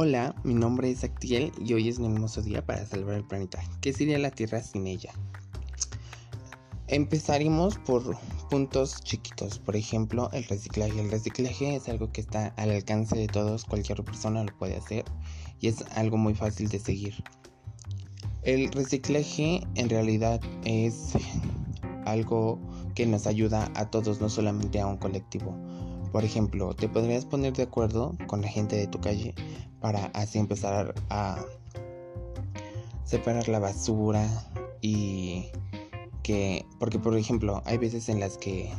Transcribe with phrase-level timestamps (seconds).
[0.00, 3.60] Hola, mi nombre es Actiel y hoy es un hermoso día para salvar el planeta.
[3.80, 5.12] ¿Qué sería la Tierra sin ella?
[6.86, 8.16] Empezaremos por
[8.48, 11.00] puntos chiquitos, por ejemplo, el reciclaje.
[11.00, 15.04] El reciclaje es algo que está al alcance de todos, cualquier persona lo puede hacer
[15.58, 17.16] y es algo muy fácil de seguir.
[18.44, 21.14] El reciclaje en realidad es
[22.06, 22.60] algo
[22.94, 25.56] que nos ayuda a todos, no solamente a un colectivo.
[26.12, 29.34] Por ejemplo, te podrías poner de acuerdo con la gente de tu calle
[29.80, 31.44] para así empezar a
[33.04, 34.26] separar la basura
[34.80, 35.46] y
[36.22, 38.70] que, porque por ejemplo, hay veces en las que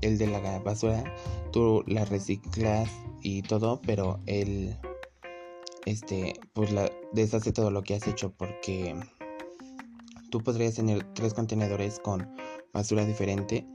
[0.00, 1.04] el de la basura
[1.52, 2.90] tú la reciclas
[3.22, 4.76] y todo, pero él
[5.86, 6.70] este pues
[7.12, 8.96] deshace todo lo que has hecho porque
[10.30, 12.26] tú podrías tener tres contenedores con
[12.72, 13.66] basura diferente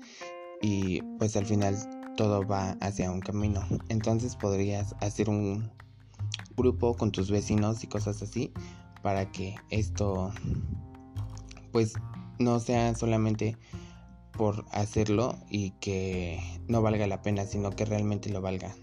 [0.61, 1.77] y pues al final
[2.19, 3.65] todo va hacia un camino.
[3.87, 5.71] Entonces podrías hacer un
[6.57, 8.51] grupo con tus vecinos y cosas así
[9.01, 10.29] para que esto
[11.71, 11.93] pues
[12.37, 13.55] no sea solamente
[14.33, 18.75] por hacerlo y que no valga la pena, sino que realmente lo valga.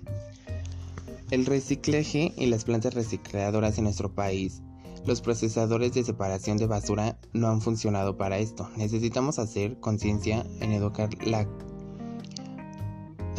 [1.30, 4.62] El reciclaje y las plantas recicladoras en nuestro país,
[5.05, 8.70] los procesadores de separación de basura no han funcionado para esto.
[8.78, 11.46] Necesitamos hacer conciencia en educar la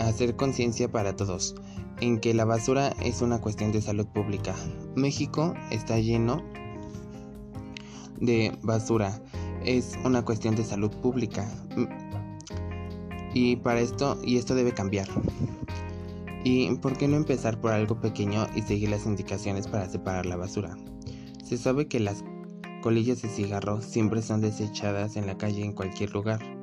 [0.07, 1.55] hacer conciencia para todos
[1.99, 4.55] en que la basura es una cuestión de salud pública.
[4.95, 6.43] México está lleno
[8.19, 9.21] de basura.
[9.63, 11.49] Es una cuestión de salud pública.
[13.33, 15.07] Y para esto, y esto debe cambiar.
[16.43, 20.37] ¿Y por qué no empezar por algo pequeño y seguir las indicaciones para separar la
[20.37, 20.77] basura?
[21.43, 22.23] Se sabe que las
[22.81, 26.56] colillas de cigarro siempre son desechadas en la calle en cualquier lugar.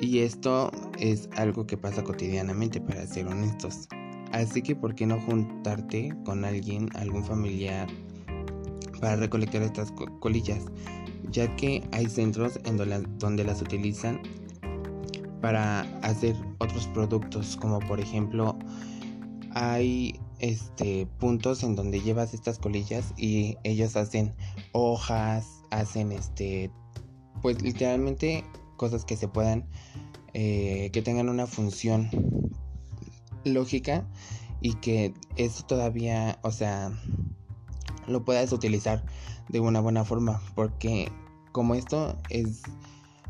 [0.00, 3.86] Y esto es algo que pasa cotidianamente, para ser honestos.
[4.32, 7.88] Así que, ¿por qué no juntarte con alguien, algún familiar,
[9.00, 10.64] para recolectar estas colillas?
[11.30, 12.76] Ya que hay centros en
[13.18, 14.22] donde las utilizan
[15.40, 18.58] para hacer otros productos, como por ejemplo,
[19.52, 24.32] hay este puntos en donde llevas estas colillas y ellos hacen
[24.72, 26.70] hojas, hacen este,
[27.42, 28.44] pues literalmente
[28.80, 29.68] cosas que se puedan,
[30.32, 32.08] eh, que tengan una función
[33.44, 34.08] lógica
[34.62, 36.90] y que eso todavía, o sea,
[38.06, 39.04] lo puedas utilizar
[39.50, 41.12] de una buena forma, porque
[41.52, 42.62] como esto es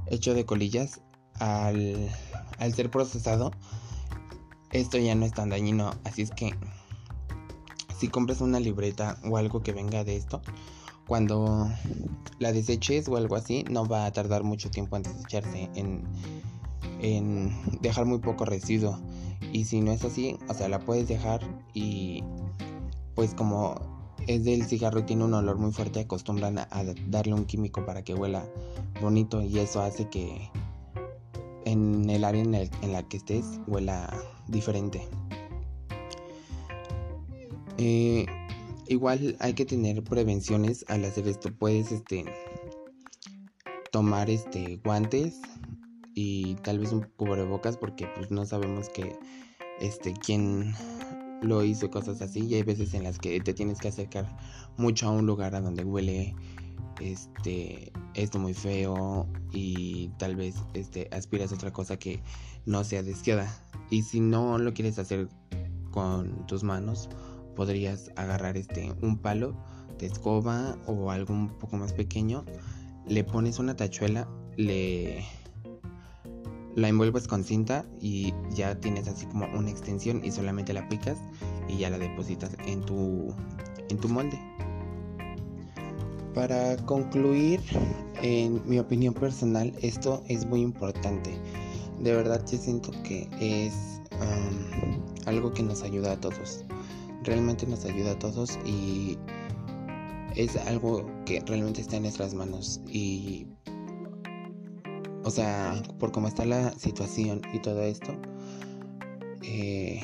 [0.07, 1.01] hecho de colillas,
[1.41, 2.09] al,
[2.59, 3.51] al ser procesado,
[4.71, 6.55] esto ya no es tan dañino, así es que
[7.99, 10.43] si compras una libreta o algo que venga de esto,
[11.11, 11.69] cuando
[12.39, 18.07] la deseches o algo así, no va a tardar mucho tiempo en desecharse, en, dejar
[18.07, 18.97] muy poco residuo.
[19.53, 21.41] Y si no es así, o sea, la puedes dejar
[21.75, 22.23] y
[23.17, 23.75] pues como
[24.29, 26.69] es del cigarro y tiene un olor muy fuerte, acostumbran a,
[27.09, 28.45] darle un químico para que huela
[29.03, 30.49] bonito y eso hace que
[31.65, 34.17] en el área en, en la que estés huela
[34.47, 35.09] diferente.
[37.79, 38.27] Eh,
[38.91, 41.51] igual hay que tener prevenciones al hacer esto.
[41.57, 42.25] Puedes este
[43.93, 45.41] tomar este guantes
[46.15, 49.17] y tal vez un cubrebocas porque pues no sabemos que
[49.81, 50.75] este quién
[51.41, 54.37] lo hizo cosas así y hay veces en las que te tienes que acercar
[54.77, 56.35] mucho a un lugar a donde huele
[57.01, 62.21] este esto muy feo y tal vez este aspiras a otra cosa que
[62.67, 63.49] no sea deseada
[63.89, 65.29] y si no lo quieres hacer
[65.91, 67.09] con tus manos
[67.55, 69.55] podrías agarrar este un palo
[69.99, 72.45] de escoba o algo un poco más pequeño,
[73.07, 75.25] le pones una tachuela, le
[76.77, 81.19] la envuelves con cinta y ya tienes así como una extensión y solamente la picas
[81.69, 83.35] y ya la depositas en tu
[83.89, 84.39] en tu molde.
[86.35, 87.61] Para concluir,
[88.23, 91.37] en mi opinión personal, esto es muy importante.
[91.99, 94.01] De verdad yo siento que es
[95.27, 96.65] algo que nos ayuda a todos
[97.25, 99.19] realmente nos ayuda a todos y
[100.37, 102.81] es algo que realmente está en nuestras manos.
[102.89, 103.47] Y
[105.25, 108.13] o sea por cómo está la situación y todo esto
[109.43, 110.01] eh,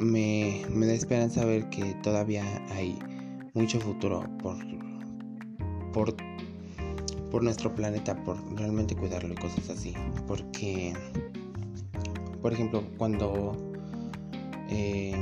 [0.00, 2.98] me, me da esperanza ver que todavía hay
[3.54, 4.56] mucho futuro por
[5.92, 6.14] por
[7.30, 9.94] por nuestro planeta por realmente cuidarlo y cosas así.
[10.26, 10.92] Porque
[12.42, 13.56] por ejemplo cuando
[14.68, 15.14] eh,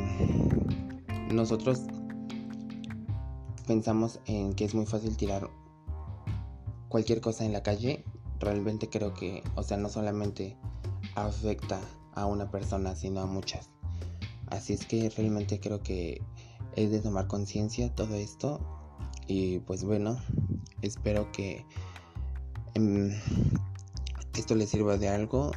[1.32, 1.82] nosotros
[3.66, 5.50] pensamos en que es muy fácil tirar
[6.88, 8.04] cualquier cosa en la calle,
[8.40, 10.56] realmente creo que, o sea, no solamente
[11.14, 11.80] afecta
[12.14, 13.70] a una persona, sino a muchas.
[14.48, 16.20] Así es que realmente creo que
[16.76, 18.60] es de tomar conciencia todo esto
[19.26, 20.18] y pues bueno,
[20.82, 21.64] espero que
[22.74, 23.12] em,
[24.36, 25.52] esto les sirva de algo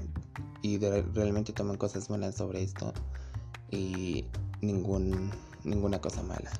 [0.61, 2.93] y realmente tomen cosas buenas sobre esto
[3.71, 4.25] y
[4.61, 5.31] ningún,
[5.65, 6.51] ninguna cosa mala.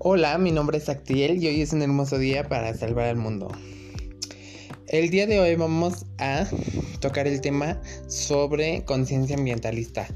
[0.00, 3.48] Hola, mi nombre es Actiel y hoy es un hermoso día para salvar al mundo.
[4.86, 6.46] El día de hoy vamos a
[7.00, 10.06] tocar el tema sobre conciencia ambientalista.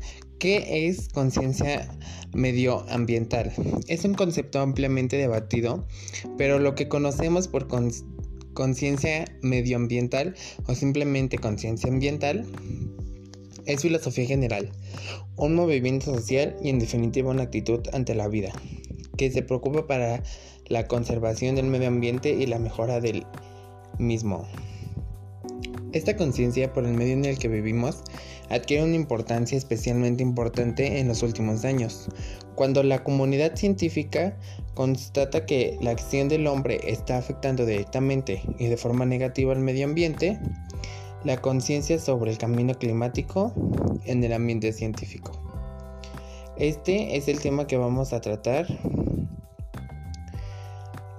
[0.42, 1.88] ¿Qué es conciencia
[2.34, 3.52] medioambiental?
[3.86, 5.86] Es un concepto ampliamente debatido,
[6.36, 7.68] pero lo que conocemos por
[8.52, 10.34] conciencia medioambiental
[10.66, 12.44] o simplemente conciencia ambiental
[13.66, 14.72] es filosofía general,
[15.36, 18.50] un movimiento social y en definitiva una actitud ante la vida
[19.16, 20.24] que se preocupa para
[20.66, 23.24] la conservación del medio ambiente y la mejora del
[24.00, 24.48] mismo.
[25.92, 28.02] Esta conciencia por el medio en el que vivimos
[28.48, 32.08] adquiere una importancia especialmente importante en los últimos años,
[32.54, 34.36] cuando la comunidad científica
[34.74, 39.84] constata que la acción del hombre está afectando directamente y de forma negativa al medio
[39.84, 40.40] ambiente,
[41.24, 43.52] la conciencia sobre el camino climático
[44.06, 45.32] en el ambiente científico.
[46.56, 48.66] Este es el tema que vamos a tratar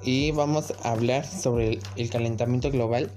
[0.04, 3.10] y vamos a hablar sobre el, calentamiento global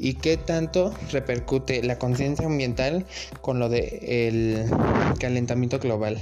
[0.00, 3.04] y qué tanto repercute la conciencia ambiental
[3.42, 4.64] con lo del
[5.18, 6.18] calentamiento global.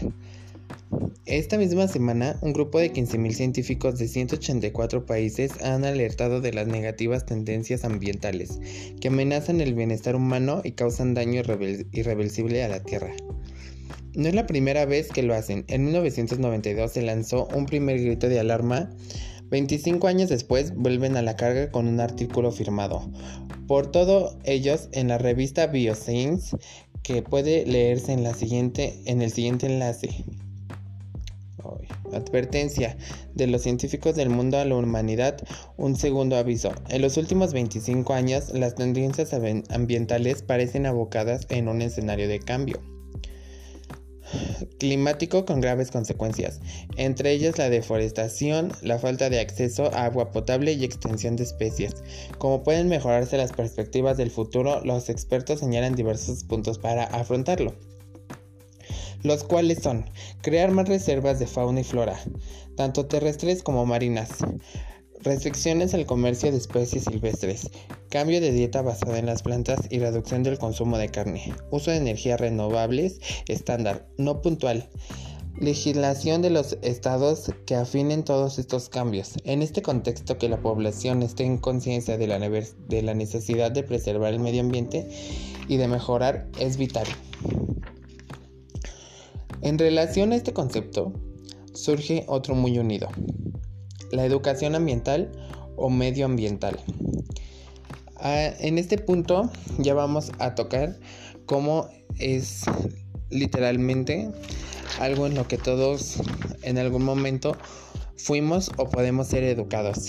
[1.26, 6.66] Esta misma semana, un grupo de 15.000 científicos de 184 países han alertado de las
[6.66, 8.58] negativas tendencias ambientales
[9.00, 11.42] que amenazan el bienestar humano y causan daño
[11.92, 13.12] irreversible a la Tierra.
[14.14, 15.64] No es la primera vez que lo hacen.
[15.69, 18.90] En 1992 se lanzó un primer grito de alarma
[19.50, 23.10] 25 años después vuelven a la carga con un artículo firmado
[23.69, 26.56] por todos ellos en la revista Bioscience
[27.03, 28.35] que puede leerse en el
[29.31, 30.25] siguiente enlace.
[32.12, 32.97] Advertencia
[33.35, 35.37] de los científicos del mundo a la humanidad,
[35.76, 36.73] un segundo aviso.
[36.88, 39.32] En los últimos 25 años, las tendencias
[39.69, 42.98] ambientales parecen abocadas en un escenario de cambio
[44.78, 46.60] climático con graves consecuencias,
[46.96, 51.96] entre ellas la deforestación, la falta de acceso a agua potable y extensión de especies.
[52.38, 57.75] Como pueden mejorarse las perspectivas del futuro, los expertos señalan diversos puntos para afrontarlo
[59.22, 60.08] los cuales son
[60.43, 62.19] crear más reservas de fauna y flora,
[62.76, 64.31] tanto terrestres como marinas,
[65.23, 67.70] Restricciones al comercio de especies silvestres.
[68.09, 71.53] Cambio de dieta basada en las plantas y reducción del consumo de carne.
[71.70, 73.19] Uso de energías renovables
[73.49, 74.88] estándar, no puntual.
[75.61, 79.32] Legislación de los estados que afinen todos estos cambios.
[79.43, 84.38] En este contexto que la población esté en conciencia de la, necesidad de preservar el
[84.38, 85.11] medio ambiente
[85.67, 87.09] y de mejorar es vital.
[89.62, 91.12] En relación a este concepto,
[91.75, 93.09] surge otro muy unido,
[94.10, 95.31] la educación ambiental
[95.76, 96.78] o medioambiental.
[98.16, 100.99] Ah, en este punto ya vamos a tocar
[101.46, 101.88] cómo
[102.19, 102.62] es
[103.31, 104.31] literalmente
[104.99, 106.16] algo en lo que todos
[106.62, 107.56] en algún momento
[108.16, 110.09] fuimos o podemos ser educados.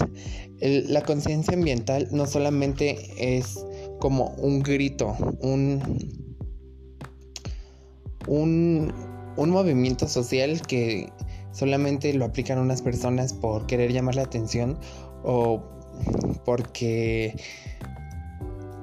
[0.60, 3.64] la conciencia ambiental no solamente es
[4.00, 6.26] como un grito, un,
[8.28, 8.94] un,
[9.38, 11.12] un movimiento social que
[11.52, 14.78] solamente lo aplican unas personas por querer llamar la atención
[15.24, 15.64] o
[16.46, 17.36] porque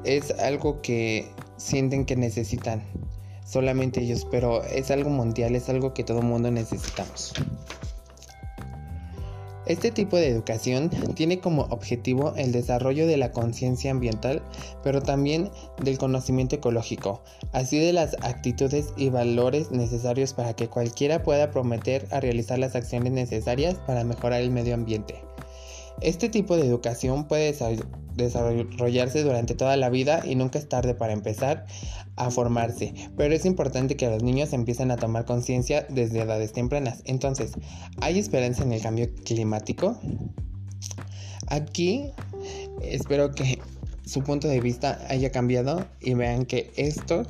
[0.05, 2.83] es algo que sienten que necesitan
[3.45, 7.33] solamente ellos, pero es algo mundial, es algo que todo el mundo necesitamos.
[9.67, 14.41] Este tipo de educación tiene como objetivo el desarrollo de la conciencia ambiental,
[14.85, 15.51] pero también
[15.83, 17.21] del conocimiento ecológico,
[17.53, 22.77] así de las actitudes y valores necesarios para que cualquiera pueda prometer a realizar las
[22.77, 25.17] acciones necesarias para mejorar el medio ambiente.
[26.00, 27.57] Este tipo de educación puede
[28.15, 31.67] desarrollarse durante toda la vida y nunca es tarde para empezar
[32.17, 37.03] a formarse, pero es importante que los niños empiecen a tomar conciencia desde edades tempranas.
[37.05, 37.53] Entonces,
[38.00, 39.99] ¿hay esperanza en el cambio climático?
[41.49, 42.11] Aquí
[42.83, 43.59] espero que
[44.05, 47.25] su punto de vista haya cambiado y vean que esto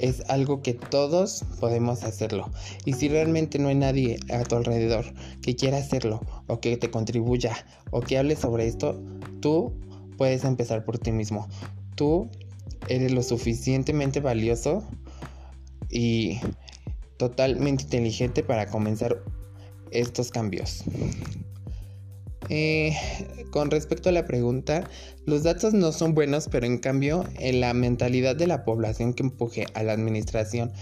[0.00, 2.50] es algo que todos podemos hacerlo.
[2.84, 5.04] Y si realmente no hay nadie a tu alrededor
[5.42, 7.56] que quiera hacerlo o que te contribuya
[7.90, 9.00] o que hable sobre esto,
[9.40, 9.72] tú
[10.16, 11.48] puedes empezar por ti mismo.
[11.94, 12.28] Tú
[12.88, 14.82] eres lo suficientemente valioso
[15.90, 16.40] y
[17.16, 19.22] totalmente inteligente para comenzar
[19.90, 20.84] estos cambios.
[22.52, 22.96] Eh,
[23.52, 24.90] con respecto a la pregunta,
[25.24, 29.22] los datos no son buenos, pero en cambio, en la mentalidad de la población que
[29.22, 30.72] empuje a la administración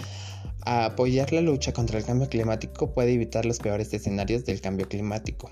[0.64, 4.88] a apoyar la lucha contra el cambio climático puede evitar los peores escenarios del cambio
[4.88, 5.50] climático.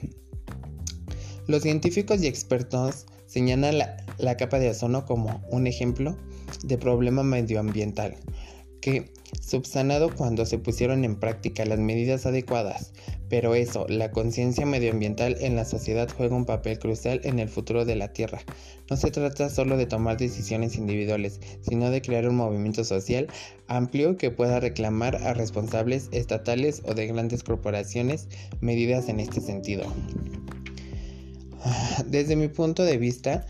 [1.47, 6.17] Los científicos y expertos señalan la, la capa de ozono como un ejemplo
[6.65, 8.17] de problema medioambiental
[8.81, 12.93] que subsanado cuando se pusieron en práctica las medidas adecuadas,
[13.29, 17.85] pero eso, la conciencia medioambiental en la sociedad juega un papel crucial en el futuro
[17.85, 18.41] de la Tierra.
[18.89, 23.27] No se trata solo de tomar decisiones individuales, sino de crear un movimiento social
[23.67, 28.29] amplio que pueda reclamar a responsables estatales o de grandes corporaciones
[28.61, 29.85] medidas en este sentido.
[32.07, 33.45] Desde mi punto de vista,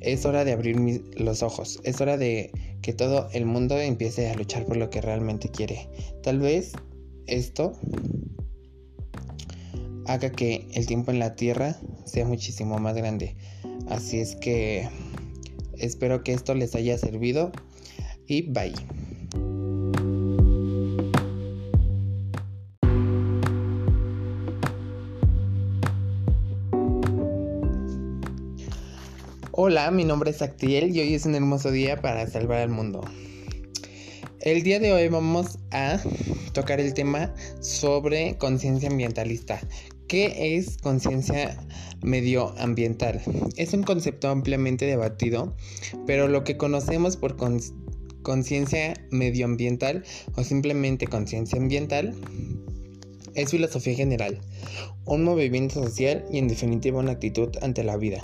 [0.00, 2.50] es hora de abrir los ojos, es hora de
[2.82, 5.88] que todo el mundo empiece a luchar por lo que realmente quiere.
[6.22, 6.72] Tal vez
[7.26, 7.72] esto
[10.06, 13.36] haga que el tiempo en la Tierra sea muchísimo más grande.
[13.88, 14.88] Así es que
[15.78, 17.52] espero que esto les haya servido
[18.26, 18.74] y bye.
[29.64, 33.00] Hola, mi nombre es Actiel y hoy es un hermoso día para salvar al mundo.
[34.40, 36.00] El día de hoy vamos a
[36.52, 39.60] tocar el tema sobre conciencia ambientalista.
[40.08, 41.64] ¿Qué es conciencia
[42.02, 43.22] medioambiental?
[43.56, 45.54] Es un concepto ampliamente debatido,
[46.08, 47.36] pero lo que conocemos por
[48.22, 50.02] conciencia medioambiental
[50.34, 52.16] o simplemente conciencia ambiental
[53.36, 54.40] es filosofía general,
[55.04, 58.22] un movimiento social y en definitiva una actitud ante la vida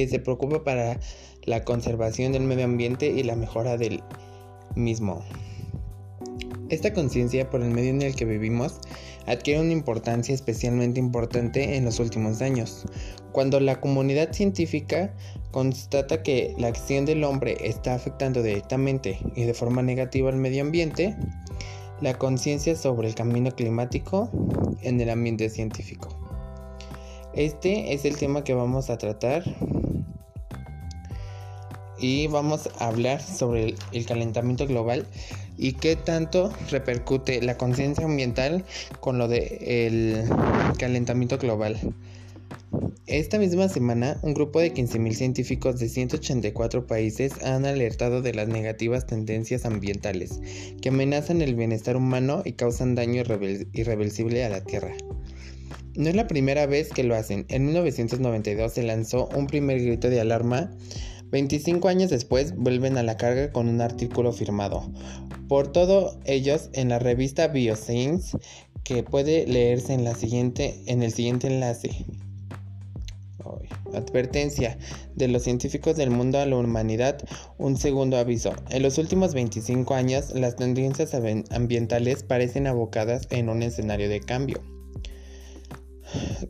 [0.00, 0.98] que se preocupa para
[1.44, 4.02] la conservación del medio ambiente y la mejora del
[4.74, 5.22] mismo.
[6.70, 8.78] Esta conciencia por el medio en el que vivimos
[9.26, 12.86] adquiere una importancia especialmente importante en los últimos años,
[13.32, 15.12] cuando la comunidad científica
[15.50, 20.62] constata que la acción del hombre está afectando directamente y de forma negativa al medio
[20.62, 21.16] ambiente,
[22.00, 24.30] la conciencia sobre el camino climático
[24.80, 26.08] en el ambiente científico.
[27.34, 29.44] Este es el tema que vamos a tratar
[32.00, 35.06] y vamos a hablar sobre el, calentamiento global
[35.56, 38.64] y qué tanto repercute la conciencia ambiental
[39.00, 40.24] con lo del
[40.78, 41.78] calentamiento global.
[43.06, 48.46] Esta misma semana, un grupo de 15.000 científicos de 184 países han alertado de las
[48.46, 50.40] negativas tendencias ambientales
[50.80, 53.22] que amenazan el bienestar humano y causan daño
[53.72, 54.94] irreversible a la Tierra.
[55.96, 57.46] No es la primera vez que lo hacen.
[57.48, 60.70] En 1992 se lanzó un primer grito de alarma
[61.30, 64.90] 25 años después vuelven a la carga con un artículo firmado
[65.50, 68.38] por todos ellos en la revista Bioscience
[68.84, 72.06] que puede leerse en, en el siguiente enlace.
[73.92, 74.78] Advertencia
[75.16, 77.18] de los científicos del mundo a la humanidad.
[77.58, 78.52] Un segundo aviso.
[78.70, 81.14] En los últimos 25 años, las tendencias
[81.50, 84.79] ambientales parecen abocadas en un escenario de cambio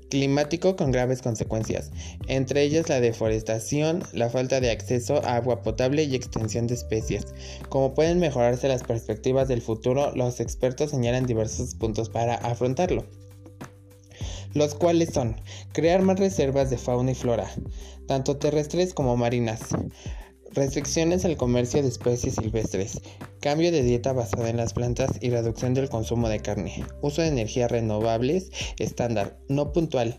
[0.09, 1.91] climático con graves consecuencias,
[2.27, 7.27] entre ellas la deforestación, la falta de acceso a agua potable y extensión de especies.
[7.69, 13.05] Como pueden mejorarse las perspectivas del futuro, los expertos señalan diversos puntos para afrontarlo
[14.55, 15.37] los cuales son
[15.73, 17.49] crear más reservas de fauna y flora,
[18.07, 19.61] tanto terrestres como marinas,
[20.53, 23.01] Restricciones al comercio de especies silvestres,
[23.41, 27.29] cambio de dieta basada en las plantas y reducción del consumo de carne, uso de
[27.29, 30.19] energías renovables estándar, no puntual,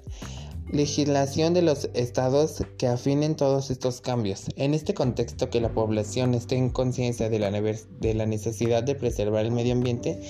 [0.72, 4.46] legislación de los estados que afinen todos estos cambios.
[4.56, 9.52] En este contexto que la población esté en conciencia de, la, necesidad de preservar el
[9.52, 10.22] medio ambiente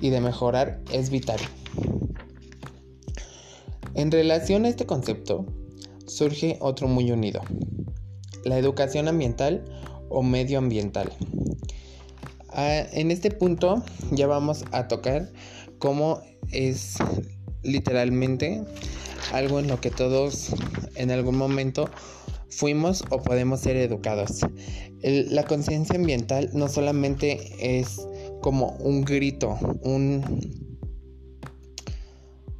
[0.00, 1.40] y de mejorar es vital.
[3.94, 5.44] En relación a este concepto,
[6.06, 7.42] surge otro muy unido,
[8.44, 9.64] la educación ambiental
[10.08, 11.12] o medioambiental.
[12.48, 15.30] Ah, en este punto ya vamos a tocar
[15.78, 16.20] cómo
[16.50, 16.96] es
[17.62, 18.62] literalmente
[19.32, 20.50] algo en lo que todos
[20.94, 21.88] en algún momento
[22.50, 24.40] fuimos o podemos ser educados.
[25.02, 28.06] la conciencia ambiental no solamente es
[28.42, 30.22] como un grito, un,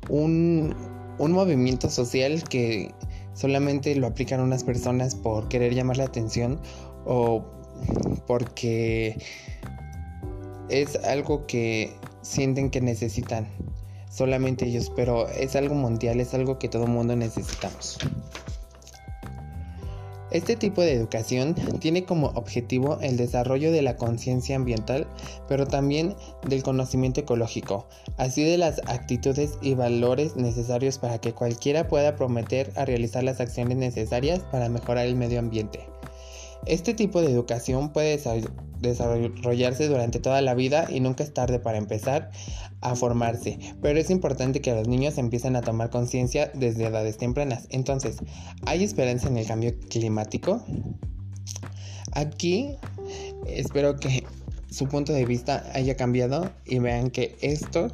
[0.09, 0.75] un,
[1.19, 2.95] un movimiento social que
[3.35, 6.61] solamente lo aplican unas personas por querer llamar la atención
[7.05, 7.45] o
[8.27, 9.19] porque
[10.69, 13.47] es algo que sienten que necesitan
[14.11, 17.99] solamente ellos, pero es algo mundial, es algo que todo el mundo necesitamos.
[20.33, 25.07] Este tipo de educación tiene como objetivo el desarrollo de la conciencia ambiental,
[25.47, 26.17] pero también
[26.49, 27.87] del conocimiento ecológico,
[28.17, 33.41] así de las actitudes y valores necesarios para que cualquiera pueda prometer a realizar las
[33.41, 35.92] acciones necesarias para mejorar el medio ambiente.
[36.67, 38.21] Este tipo de educación puede
[38.81, 42.31] desarrollarse durante toda la vida y nunca es tarde para empezar
[42.81, 47.67] a formarse, pero es importante que los niños empiecen a tomar conciencia desde edades tempranas.
[47.71, 48.17] Entonces,
[48.67, 50.63] ¿hay esperanza en el cambio climático?
[52.13, 52.77] Aquí
[53.47, 54.25] espero que
[54.71, 57.89] su punto de vista haya cambiado y vean que esto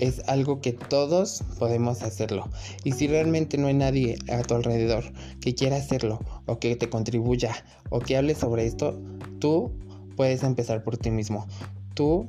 [0.00, 2.48] es algo que todos podemos hacerlo.
[2.84, 5.04] Y si realmente no hay nadie a tu alrededor
[5.40, 7.54] que quiera hacerlo o que te contribuya
[7.90, 9.00] o que hable sobre esto,
[9.38, 9.72] tú
[10.16, 11.46] puedes empezar por ti mismo.
[11.94, 12.28] Tú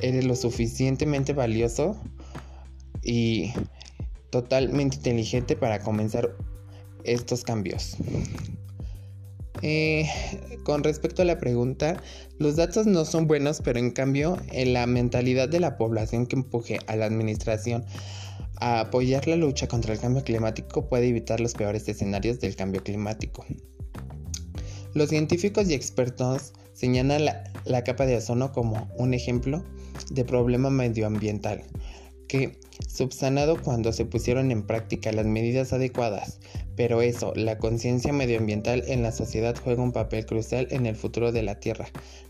[0.00, 1.96] eres lo suficientemente valioso
[3.02, 3.52] y
[4.30, 6.36] totalmente inteligente para comenzar
[7.04, 7.96] estos cambios.
[9.66, 10.10] Eh,
[10.62, 11.96] con respecto a la pregunta,
[12.38, 16.36] los datos no son buenos, pero en cambio, en la mentalidad de la población que
[16.36, 17.82] empuje a la administración
[18.56, 22.82] a apoyar la lucha contra el cambio climático puede evitar los peores escenarios del cambio
[22.82, 23.46] climático.
[24.92, 29.64] Los científicos y expertos señalan la, la capa de ozono como un ejemplo
[30.10, 31.62] de problema medioambiental
[32.28, 36.40] que, subsanado cuando se pusieron en práctica las medidas adecuadas,
[36.76, 41.32] pero eso, la conciencia medioambiental en la sociedad juega un papel crucial en el futuro
[41.32, 41.86] de la Tierra.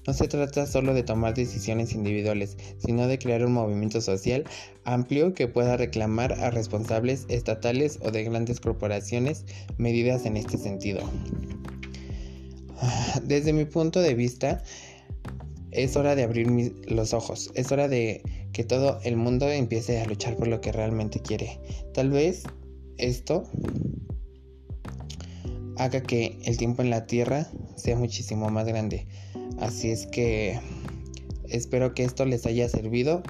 [0.06, 4.44] No se trata solo de tomar decisiones individuales, sino de crear un movimiento social
[4.84, 9.44] amplio que pueda reclamar a responsables estatales o de grandes corporaciones
[9.78, 11.00] medidas en este sentido.
[13.24, 14.62] Desde mi punto de vista,
[15.70, 16.48] es hora de abrir
[16.86, 18.22] los ojos, es hora de
[18.54, 21.60] que todo el mundo empiece a luchar por lo que realmente quiere.
[21.92, 22.44] Tal vez
[22.96, 23.42] esto
[25.76, 29.06] haga que el tiempo en la Tierra sea muchísimo más grande.
[29.58, 30.60] Así es que
[31.48, 33.22] espero que esto les haya servido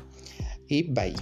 [0.68, 1.14] y bye.